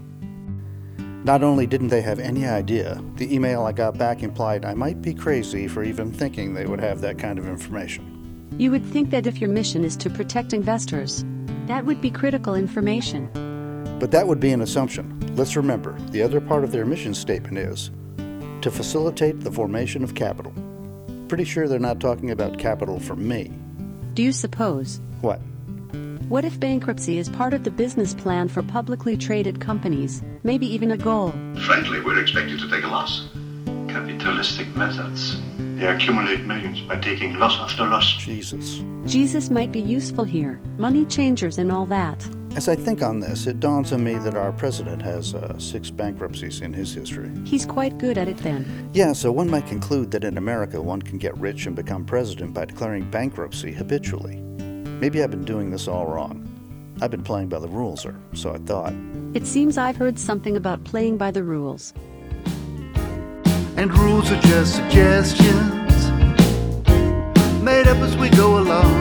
Not 1.29 1.43
only 1.43 1.67
didn't 1.67 1.89
they 1.89 2.01
have 2.01 2.21
any 2.21 2.47
idea, 2.47 2.99
the 3.17 3.35
email 3.35 3.65
I 3.65 3.73
got 3.73 3.99
back 3.99 4.23
implied 4.23 4.65
I 4.65 4.73
might 4.73 5.03
be 5.03 5.13
crazy 5.13 5.69
for 5.69 5.85
even 5.85 6.11
thinking 6.11 6.55
they 6.55 6.65
would 6.65 6.81
have 6.81 7.03
that 7.03 7.19
kind 7.19 7.39
of 7.39 7.47
information. 7.47 8.49
You 8.57 8.71
would 8.71 8.87
think 8.87 9.11
that 9.11 9.27
if 9.27 9.39
your 9.39 9.51
mission 9.51 9.85
is 9.85 9.95
to 9.99 10.09
protect 10.09 10.55
investors, 10.55 11.27
that 11.67 11.85
would 11.85 12.01
be 12.01 12.11
critical 12.11 12.55
information. 12.55 13.29
But 14.01 14.11
that 14.11 14.27
would 14.27 14.41
be 14.41 14.53
an 14.53 14.63
assumption. 14.63 15.21
Let's 15.37 15.55
remember, 15.55 15.99
the 16.13 16.23
other 16.23 16.41
part 16.41 16.65
of 16.65 16.73
their 16.73 16.87
mission 16.87 17.13
statement 17.13 17.59
is 17.59 17.91
to 18.63 18.71
facilitate 18.71 19.41
the 19.41 19.53
formation 19.53 20.03
of 20.03 20.15
capital. 20.15 20.55
Pretty 21.29 21.45
sure 21.45 21.69
they're 21.69 21.79
not 21.79 22.01
talking 22.01 22.31
about 22.31 22.59
capital 22.59 22.99
for 22.99 23.17
me. 23.17 23.53
Do 24.15 24.23
you 24.23 24.33
suppose? 24.33 25.03
What? 25.21 25.43
What 26.29 26.45
if 26.45 26.61
bankruptcy 26.61 27.19
is 27.19 27.29
part 27.29 27.55
of 27.55 27.65
the 27.65 27.71
business 27.71 28.13
plan 28.13 28.49
for 28.49 28.63
publicly 28.63 29.17
traded 29.17 29.61
companies, 29.61 30.23
maybe 30.43 30.67
even 30.67 30.91
a 30.91 30.97
goal? 30.97 31.33
Frankly, 31.67 32.01
we're 32.01 32.21
expected 32.21 32.59
to 32.61 32.69
take 32.69 32.85
a 32.85 32.89
loss. 32.89 33.29
Capitalistic 33.89 34.69
methods. 34.77 35.41
They 35.57 35.87
accumulate 35.87 36.45
millions 36.45 36.81
by 36.83 36.97
taking 36.97 37.39
loss 37.39 37.57
after 37.59 37.87
loss. 37.87 38.17
Jesus. 38.19 38.83
Jesus 39.07 39.49
might 39.49 39.73
be 39.73 39.81
useful 39.81 40.25
here, 40.25 40.61
money 40.77 41.07
changers 41.07 41.57
and 41.57 41.73
all 41.73 41.87
that. 41.87 42.29
As 42.57 42.69
I 42.69 42.75
think 42.75 43.03
on 43.03 43.21
this, 43.21 43.47
it 43.47 43.61
dawns 43.61 43.93
on 43.93 44.03
me 44.03 44.15
that 44.17 44.35
our 44.35 44.53
president 44.53 45.01
has 45.03 45.35
uh, 45.35 45.59
six 45.59 45.91
bankruptcies 45.91 46.61
in 46.61 46.73
his 46.73 46.93
history. 46.93 47.31
He's 47.45 47.65
quite 47.65 47.99
good 47.99 48.19
at 48.19 48.29
it 48.29 48.39
then. 48.39 48.91
Yeah, 48.93 49.13
so 49.13 49.31
one 49.31 49.49
might 49.49 49.67
conclude 49.67 50.11
that 50.11 50.25
in 50.25 50.37
America 50.37 50.83
one 50.83 51.01
can 51.01 51.19
get 51.19 51.37
rich 51.39 51.67
and 51.67 51.77
become 51.77 52.05
president 52.05 52.55
by 52.55 52.65
declaring 52.65 53.09
bankruptcy 53.11 53.73
habitually. 53.73 54.43
Maybe 55.01 55.23
I've 55.23 55.31
been 55.31 55.45
doing 55.45 55.71
this 55.71 55.87
all 55.87 56.07
wrong. 56.07 56.45
I've 57.01 57.13
been 57.13 57.23
playing 57.23 57.49
by 57.49 57.61
the 57.61 57.69
rules, 57.69 58.05
or 58.05 58.17
so 58.35 58.53
I 58.53 58.59
thought. 58.59 58.93
It 59.33 59.47
seems 59.47 59.79
I've 59.79 59.97
heard 59.97 60.19
something 60.19 60.57
about 60.57 60.83
playing 60.83 61.19
by 61.19 61.31
the 61.31 61.45
rules. 61.45 61.95
And 63.77 63.97
rules 63.97 64.29
are 64.33 64.41
just 64.41 64.75
suggestions 64.75 66.11
made 67.63 67.87
up 67.87 67.99
as 67.99 68.17
we 68.17 68.29
go 68.31 68.59
along. 68.59 68.93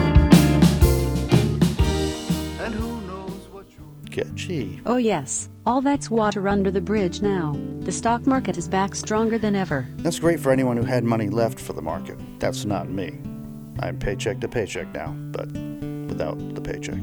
And 2.60 2.74
who 2.74 3.00
knows 3.00 3.48
what 3.50 3.66
you 3.70 3.92
Catchy. 4.12 4.80
Oh, 4.86 4.98
yes, 4.98 5.48
all 5.66 5.80
that's 5.80 6.08
water 6.08 6.46
under 6.46 6.70
the 6.70 6.80
bridge 6.80 7.22
now. 7.22 7.58
The 7.80 7.90
stock 7.90 8.24
market 8.24 8.56
is 8.56 8.68
back 8.68 8.94
stronger 8.94 9.36
than 9.36 9.56
ever. 9.56 9.84
That's 9.96 10.20
great 10.20 10.38
for 10.38 10.52
anyone 10.52 10.76
who 10.76 10.84
had 10.84 11.02
money 11.02 11.28
left 11.28 11.58
for 11.58 11.72
the 11.72 11.82
market. 11.82 12.20
That's 12.38 12.64
not 12.64 12.88
me. 12.88 13.18
I'm 13.80 13.98
paycheck 13.98 14.38
to 14.40 14.48
paycheck 14.48 14.92
now, 14.92 15.12
but 15.32 15.48
without 16.18 16.54
the 16.54 16.60
paycheck. 16.60 16.98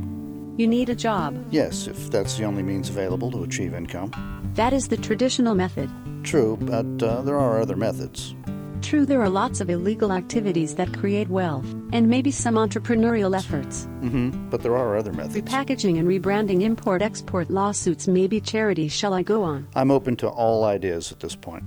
You 0.57 0.67
need 0.67 0.89
a 0.89 0.95
job. 0.95 1.41
Yes, 1.51 1.88
if 1.88 2.12
that's 2.12 2.38
the 2.38 2.43
only 2.43 2.63
means 2.63 2.89
available 2.89 3.31
to 3.31 3.43
achieve 3.43 3.74
income. 3.74 4.12
That 4.55 4.74
is 4.74 4.88
the 4.89 4.98
traditional 4.98 5.55
method. 5.55 5.89
True, 6.24 6.57
but 6.62 7.03
uh, 7.03 7.22
there 7.22 7.38
are 7.38 7.60
other 7.62 7.75
methods. 7.75 8.36
True, 8.81 9.05
there 9.05 9.22
are 9.22 9.29
lots 9.29 9.62
of 9.62 9.69
illegal 9.69 10.12
activities 10.12 10.75
that 10.75 10.93
create 10.93 11.29
wealth, 11.29 11.65
and 11.91 12.10
maybe 12.10 12.29
some 12.29 12.55
entrepreneurial 12.55 13.36
efforts. 13.36 13.86
Mm-hmm. 14.01 14.50
But 14.50 14.63
there 14.63 14.75
are 14.75 14.95
other 14.95 15.12
methods. 15.12 15.36
Repackaging 15.36 15.98
and 15.98 16.07
rebranding 16.07 16.62
import 16.62 17.01
export 17.01 17.50
lawsuits, 17.50 18.07
maybe 18.07 18.39
charities. 18.39 18.91
Shall 18.91 19.13
I 19.13 19.24
go 19.24 19.43
on? 19.43 19.67
I'm 19.75 19.91
open 19.91 20.15
to 20.17 20.27
all 20.27 20.65
ideas 20.65 21.12
at 21.12 21.19
this 21.19 21.36
point. 21.36 21.63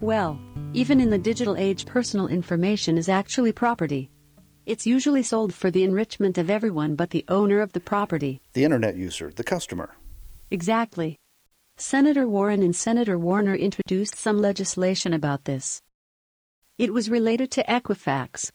Well, 0.00 0.38
even 0.74 1.00
in 1.00 1.10
the 1.10 1.18
digital 1.18 1.56
age, 1.56 1.86
personal 1.86 2.28
information 2.28 2.98
is 2.98 3.08
actually 3.08 3.52
property. 3.52 4.10
It's 4.70 4.86
usually 4.86 5.24
sold 5.24 5.52
for 5.52 5.68
the 5.68 5.82
enrichment 5.82 6.38
of 6.38 6.48
everyone 6.48 6.94
but 6.94 7.10
the 7.10 7.24
owner 7.26 7.60
of 7.60 7.72
the 7.72 7.80
property. 7.80 8.40
The 8.52 8.62
internet 8.62 8.94
user, 8.94 9.32
the 9.34 9.42
customer. 9.42 9.96
Exactly. 10.48 11.18
Senator 11.76 12.28
Warren 12.28 12.62
and 12.62 12.76
Senator 12.76 13.18
Warner 13.18 13.56
introduced 13.56 14.14
some 14.14 14.38
legislation 14.38 15.12
about 15.12 15.44
this. 15.44 15.82
It 16.78 16.92
was 16.92 17.10
related 17.10 17.50
to 17.50 17.64
Equifax. 17.64 18.52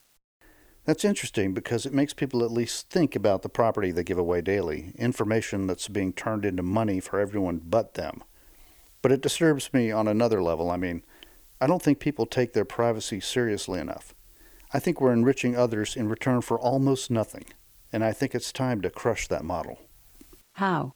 That's 0.85 1.03
interesting 1.03 1.53
because 1.53 1.85
it 1.85 1.93
makes 1.93 2.13
people 2.13 2.45
at 2.45 2.49
least 2.49 2.89
think 2.89 3.17
about 3.17 3.41
the 3.41 3.49
property 3.49 3.91
they 3.91 4.05
give 4.05 4.17
away 4.17 4.39
daily, 4.39 4.93
information 4.97 5.67
that's 5.67 5.89
being 5.89 6.13
turned 6.13 6.45
into 6.45 6.63
money 6.63 7.01
for 7.01 7.19
everyone 7.19 7.59
but 7.61 7.95
them. 7.95 8.23
But 9.01 9.11
it 9.11 9.19
disturbs 9.19 9.73
me 9.73 9.91
on 9.91 10.07
another 10.07 10.41
level. 10.41 10.71
I 10.71 10.77
mean, 10.77 11.03
I 11.59 11.67
don't 11.67 11.81
think 11.81 11.99
people 11.99 12.25
take 12.25 12.53
their 12.53 12.63
privacy 12.63 13.19
seriously 13.19 13.81
enough. 13.81 14.15
I 14.75 14.79
think 14.79 14.99
we're 14.99 15.13
enriching 15.13 15.55
others 15.55 15.95
in 15.95 16.09
return 16.09 16.41
for 16.41 16.59
almost 16.59 17.09
nothing, 17.09 17.45
and 17.93 18.03
I 18.03 18.11
think 18.11 18.35
it's 18.35 18.51
time 18.51 18.81
to 18.81 18.89
crush 18.89 19.25
that 19.29 19.45
model. 19.45 19.79
How? 20.55 20.95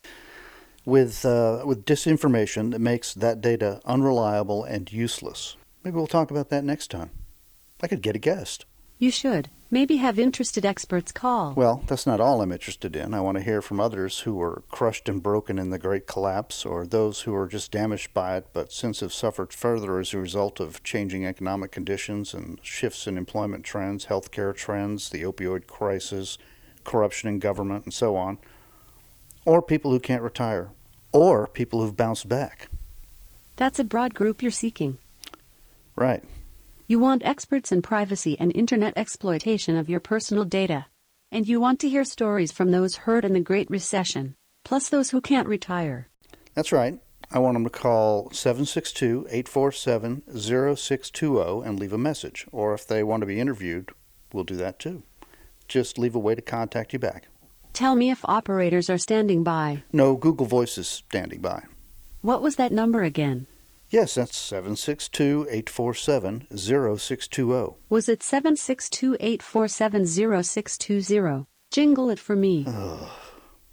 With, 0.83 1.23
uh, 1.23 1.63
with 1.65 1.85
disinformation 1.85 2.71
that 2.71 2.79
makes 2.79 3.13
that 3.13 3.39
data 3.39 3.79
unreliable 3.85 4.65
and 4.65 4.91
useless. 4.91 5.55
Maybe 5.81 5.95
we'll 5.95 6.07
talk 6.07 6.29
about 6.29 6.49
that 6.49 6.65
next 6.65 6.91
time. 6.91 7.11
I 7.79 7.87
could 7.87 8.01
get 8.01 8.17
a 8.17 8.19
guest. 8.19 8.65
You 8.97 9.11
should. 9.11 9.49
Maybe 9.71 9.97
have 9.97 10.17
interested 10.17 10.65
experts 10.65 11.11
call. 11.11 11.53
Well, 11.53 11.83
that's 11.85 12.07
not 12.07 12.19
all 12.19 12.41
I'm 12.41 12.51
interested 12.51 12.95
in. 12.95 13.13
I 13.13 13.21
want 13.21 13.37
to 13.37 13.43
hear 13.43 13.61
from 13.61 13.79
others 13.79 14.21
who 14.21 14.33
were 14.33 14.63
crushed 14.71 15.07
and 15.07 15.21
broken 15.21 15.59
in 15.59 15.69
the 15.69 15.77
Great 15.77 16.07
Collapse, 16.07 16.65
or 16.65 16.87
those 16.87 17.21
who 17.21 17.33
were 17.33 17.47
just 17.47 17.71
damaged 17.71 18.11
by 18.11 18.37
it, 18.37 18.47
but 18.51 18.71
since 18.71 19.01
have 19.01 19.13
suffered 19.13 19.53
further 19.53 19.99
as 19.99 20.11
a 20.11 20.17
result 20.17 20.59
of 20.59 20.81
changing 20.83 21.23
economic 21.23 21.71
conditions 21.71 22.33
and 22.33 22.59
shifts 22.63 23.05
in 23.05 23.15
employment 23.15 23.63
trends, 23.63 24.07
healthcare 24.07 24.55
trends, 24.55 25.09
the 25.09 25.21
opioid 25.21 25.67
crisis, 25.67 26.39
corruption 26.83 27.29
in 27.29 27.37
government, 27.37 27.85
and 27.85 27.93
so 27.93 28.15
on. 28.15 28.39
Or 29.45 29.61
people 29.61 29.91
who 29.91 29.99
can't 29.99 30.23
retire. 30.23 30.69
Or 31.11 31.45
people 31.45 31.81
who've 31.81 31.95
bounced 31.95 32.27
back. 32.27 32.69
That's 33.55 33.77
a 33.77 33.83
broad 33.83 34.15
group 34.15 34.41
you're 34.41 34.51
seeking. 34.51 34.97
Right. 35.95 36.23
You 36.89 36.97
want 36.97 37.23
experts 37.23 37.71
in 37.71 37.83
privacy 37.83 38.35
and 38.39 38.51
internet 38.55 38.93
exploitation 38.97 39.77
of 39.77 39.89
your 39.89 39.99
personal 39.99 40.43
data. 40.43 40.87
And 41.31 41.47
you 41.47 41.61
want 41.61 41.79
to 41.81 41.89
hear 41.89 42.03
stories 42.03 42.51
from 42.51 42.71
those 42.71 42.95
hurt 43.05 43.23
in 43.23 43.33
the 43.33 43.39
Great 43.39 43.69
Recession, 43.69 44.33
plus 44.65 44.89
those 44.89 45.11
who 45.11 45.21
can't 45.21 45.47
retire. 45.47 46.07
That's 46.55 46.71
right. 46.71 46.99
I 47.31 47.37
want 47.37 47.53
them 47.53 47.63
to 47.63 47.69
call 47.69 48.31
762 48.31 49.27
847 49.29 50.23
0620 50.35 51.63
and 51.63 51.79
leave 51.79 51.93
a 51.93 51.97
message. 51.99 52.47
Or 52.51 52.73
if 52.73 52.87
they 52.87 53.03
want 53.03 53.21
to 53.21 53.27
be 53.27 53.39
interviewed, 53.39 53.91
we'll 54.33 54.43
do 54.43 54.55
that 54.55 54.79
too. 54.79 55.03
Just 55.67 55.99
leave 55.99 56.15
a 56.15 56.19
way 56.19 56.33
to 56.33 56.41
contact 56.41 56.91
you 56.91 56.97
back. 56.97 57.27
Tell 57.71 57.93
me 57.93 58.09
if 58.09 58.25
operators 58.25 58.89
are 58.89 58.97
standing 58.97 59.43
by. 59.43 59.83
No, 59.93 60.15
Google 60.15 60.47
Voice 60.47 60.79
is 60.79 60.87
standing 60.87 61.39
by. 61.39 61.65
What 62.21 62.41
was 62.41 62.55
that 62.55 62.71
number 62.71 63.03
again? 63.03 63.45
Yes, 63.91 64.15
that's 64.15 64.37
762 64.37 65.47
847 65.49 66.47
0620. 66.55 67.75
Was 67.89 68.07
it 68.07 68.21
762 68.21 69.17
847 69.19 70.05
0620? 70.43 71.45
Jingle 71.71 72.09
it 72.11 72.19
for 72.19 72.35
me. 72.35 72.65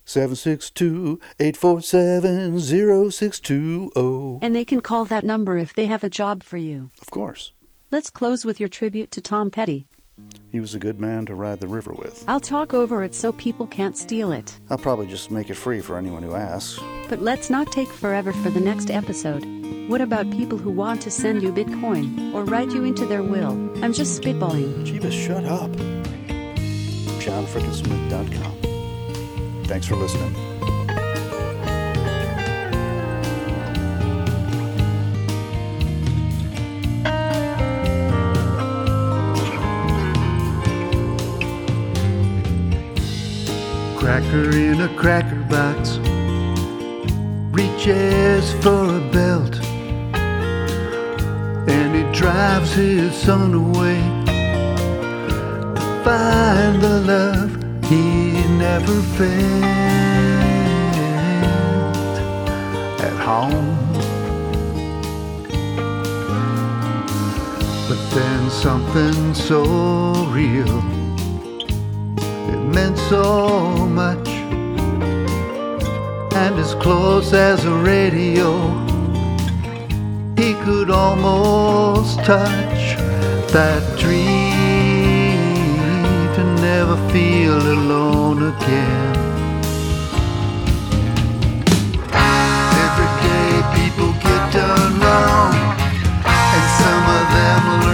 762 0.07 1.21
847 1.39 2.61
0620. 3.11 4.39
And 4.41 4.57
they 4.57 4.65
can 4.65 4.81
call 4.81 5.05
that 5.05 5.25
number 5.25 5.59
if 5.59 5.75
they 5.75 5.87
have 5.87 6.03
a 6.03 6.09
job 6.09 6.43
for 6.43 6.57
you. 6.57 6.91
Of 7.03 7.11
course. 7.11 7.53
Let's 7.91 8.09
close 8.09 8.45
with 8.45 8.59
your 8.59 8.71
tribute 8.71 9.11
to 9.13 9.21
Tom 9.21 9.51
Petty. 9.51 9.87
He 10.51 10.61
was 10.61 10.75
a 10.75 10.79
good 10.79 10.99
man 10.99 11.27
to 11.27 11.35
ride 11.35 11.61
the 11.61 11.69
river 11.69 11.93
with. 11.93 12.25
I'll 12.27 12.41
talk 12.41 12.73
over 12.73 13.03
it 13.03 13.15
so 13.15 13.33
people 13.33 13.67
can't 13.67 13.97
steal 13.97 14.33
it. 14.33 14.59
I'll 14.71 14.79
probably 14.79 15.07
just 15.07 15.31
make 15.31 15.51
it 15.51 15.55
free 15.55 15.81
for 15.81 15.99
anyone 15.99 16.23
who 16.23 16.35
asks. 16.35 16.81
But 17.09 17.21
let's 17.21 17.51
not 17.51 17.71
take 17.73 17.89
forever 17.89 18.33
for 18.33 18.51
the 18.51 18.61
next 18.61 18.91
episode. 18.91 19.45
What 19.89 20.01
about 20.01 20.31
people 20.31 20.59
who 20.59 20.71
want 20.71 21.03
to 21.03 21.11
send 21.11 21.43
you 21.43 21.53
Bitcoin 21.53 22.35
or 22.35 22.45
write 22.45 22.71
you 22.71 22.85
into 22.85 23.07
their 23.07 23.23
will? 23.23 23.53
I'm 23.85 23.93
just 23.93 24.21
spitballing. 24.21 24.87
Jeebus, 24.87 25.13
shut 25.13 25.45
up. 25.45 25.71
JohnFrickenSmith.com. 27.21 29.65
Thanks 29.65 29.87
for 29.87 29.97
listening. 29.97 30.56
Cracker 44.17 44.51
in 44.57 44.81
a 44.81 44.89
cracker 44.97 45.43
box. 45.51 45.99
Reaches 47.53 48.51
for 48.63 48.85
a 48.97 49.01
belt. 49.13 49.55
And 51.69 51.95
he 51.95 52.03
drives 52.19 52.73
his 52.73 53.15
son 53.15 53.53
away. 53.53 54.01
To 55.75 56.03
find 56.03 56.81
the 56.81 57.01
love 57.13 57.51
he 57.91 58.33
never 58.57 59.03
felt 59.19 59.65
at 63.05 63.17
home. 63.21 63.77
But 67.87 68.01
then 68.15 68.51
something 68.51 69.35
so 69.35 69.63
real, 70.33 70.81
meant 72.77 72.99
so 72.99 73.87
much, 74.03 74.29
and 76.43 76.55
as 76.59 76.75
close 76.75 77.33
as 77.33 77.65
a 77.65 77.73
radio, 77.73 78.51
he 80.37 80.53
could 80.65 80.91
almost 80.91 82.19
touch 82.19 82.83
that 83.57 83.83
dream 83.99 85.39
to 86.37 86.43
never 86.69 86.97
feel 87.13 87.57
alone 87.79 88.41
again. 88.53 89.17
Every 92.85 93.11
day 93.27 93.51
people 93.79 94.11
get 94.27 94.43
done 94.53 94.93
wrong. 95.01 95.55
And 96.57 96.67
some 96.81 97.05
of 97.19 97.25
them 97.37 97.86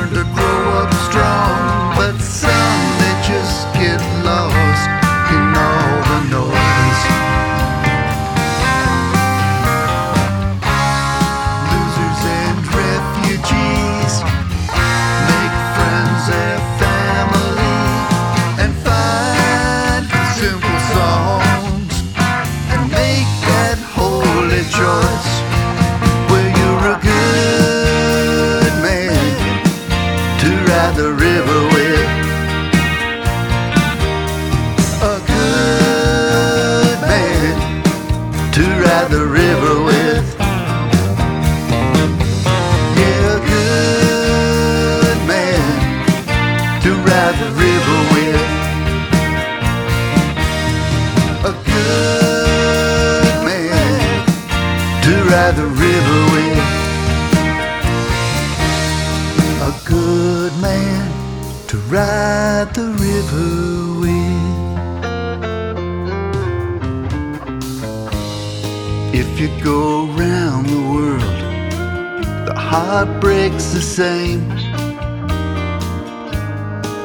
heartbreak's 73.22 73.72
the 73.72 73.80
same. 73.80 74.50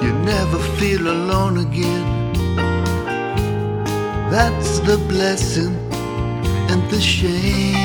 You 0.01 0.13
never 0.25 0.57
feel 0.79 1.07
alone 1.07 1.57
again. 1.59 2.33
That's 4.31 4.79
the 4.79 4.97
blessing 5.07 5.75
and 6.71 6.81
the 6.89 6.99
shame. 6.99 7.75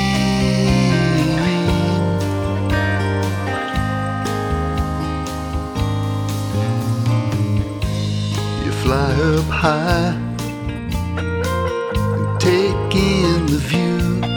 You 8.65 8.71
fly 8.83 9.13
up 9.35 9.45
high 9.45 10.17
and 11.17 12.39
take 12.41 12.95
in 12.95 13.45
the 13.45 13.59
view. 13.59 14.32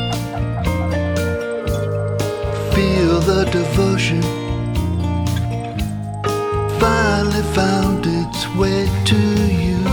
Feel 2.76 3.20
the 3.20 3.48
devotion 3.50 4.20
finally 6.78 7.42
found 7.54 8.04
its 8.06 8.46
way 8.54 8.86
to 9.06 9.16
you. 9.16 9.86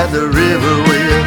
Ride 0.00 0.12
the 0.12 0.26
river 0.28 0.76
with. 0.88 1.26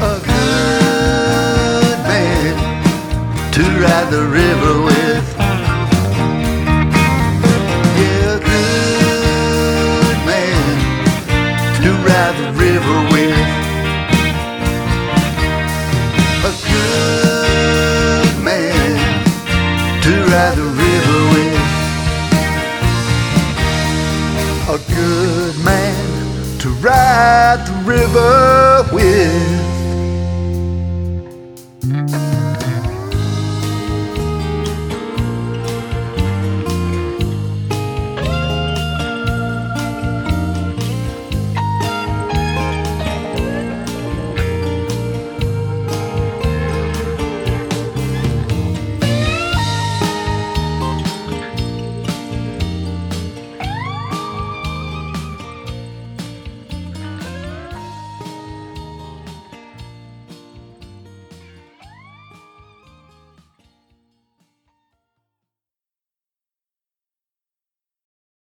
A 0.00 0.16
good 0.30 1.98
man 2.08 2.54
to 3.52 3.62
ride 3.82 4.10
the 4.10 4.24
river 4.24 4.84
with. 4.84 4.93
ride 27.14 27.66
the 27.66 27.74
river 27.92 28.84
with. 28.92 29.64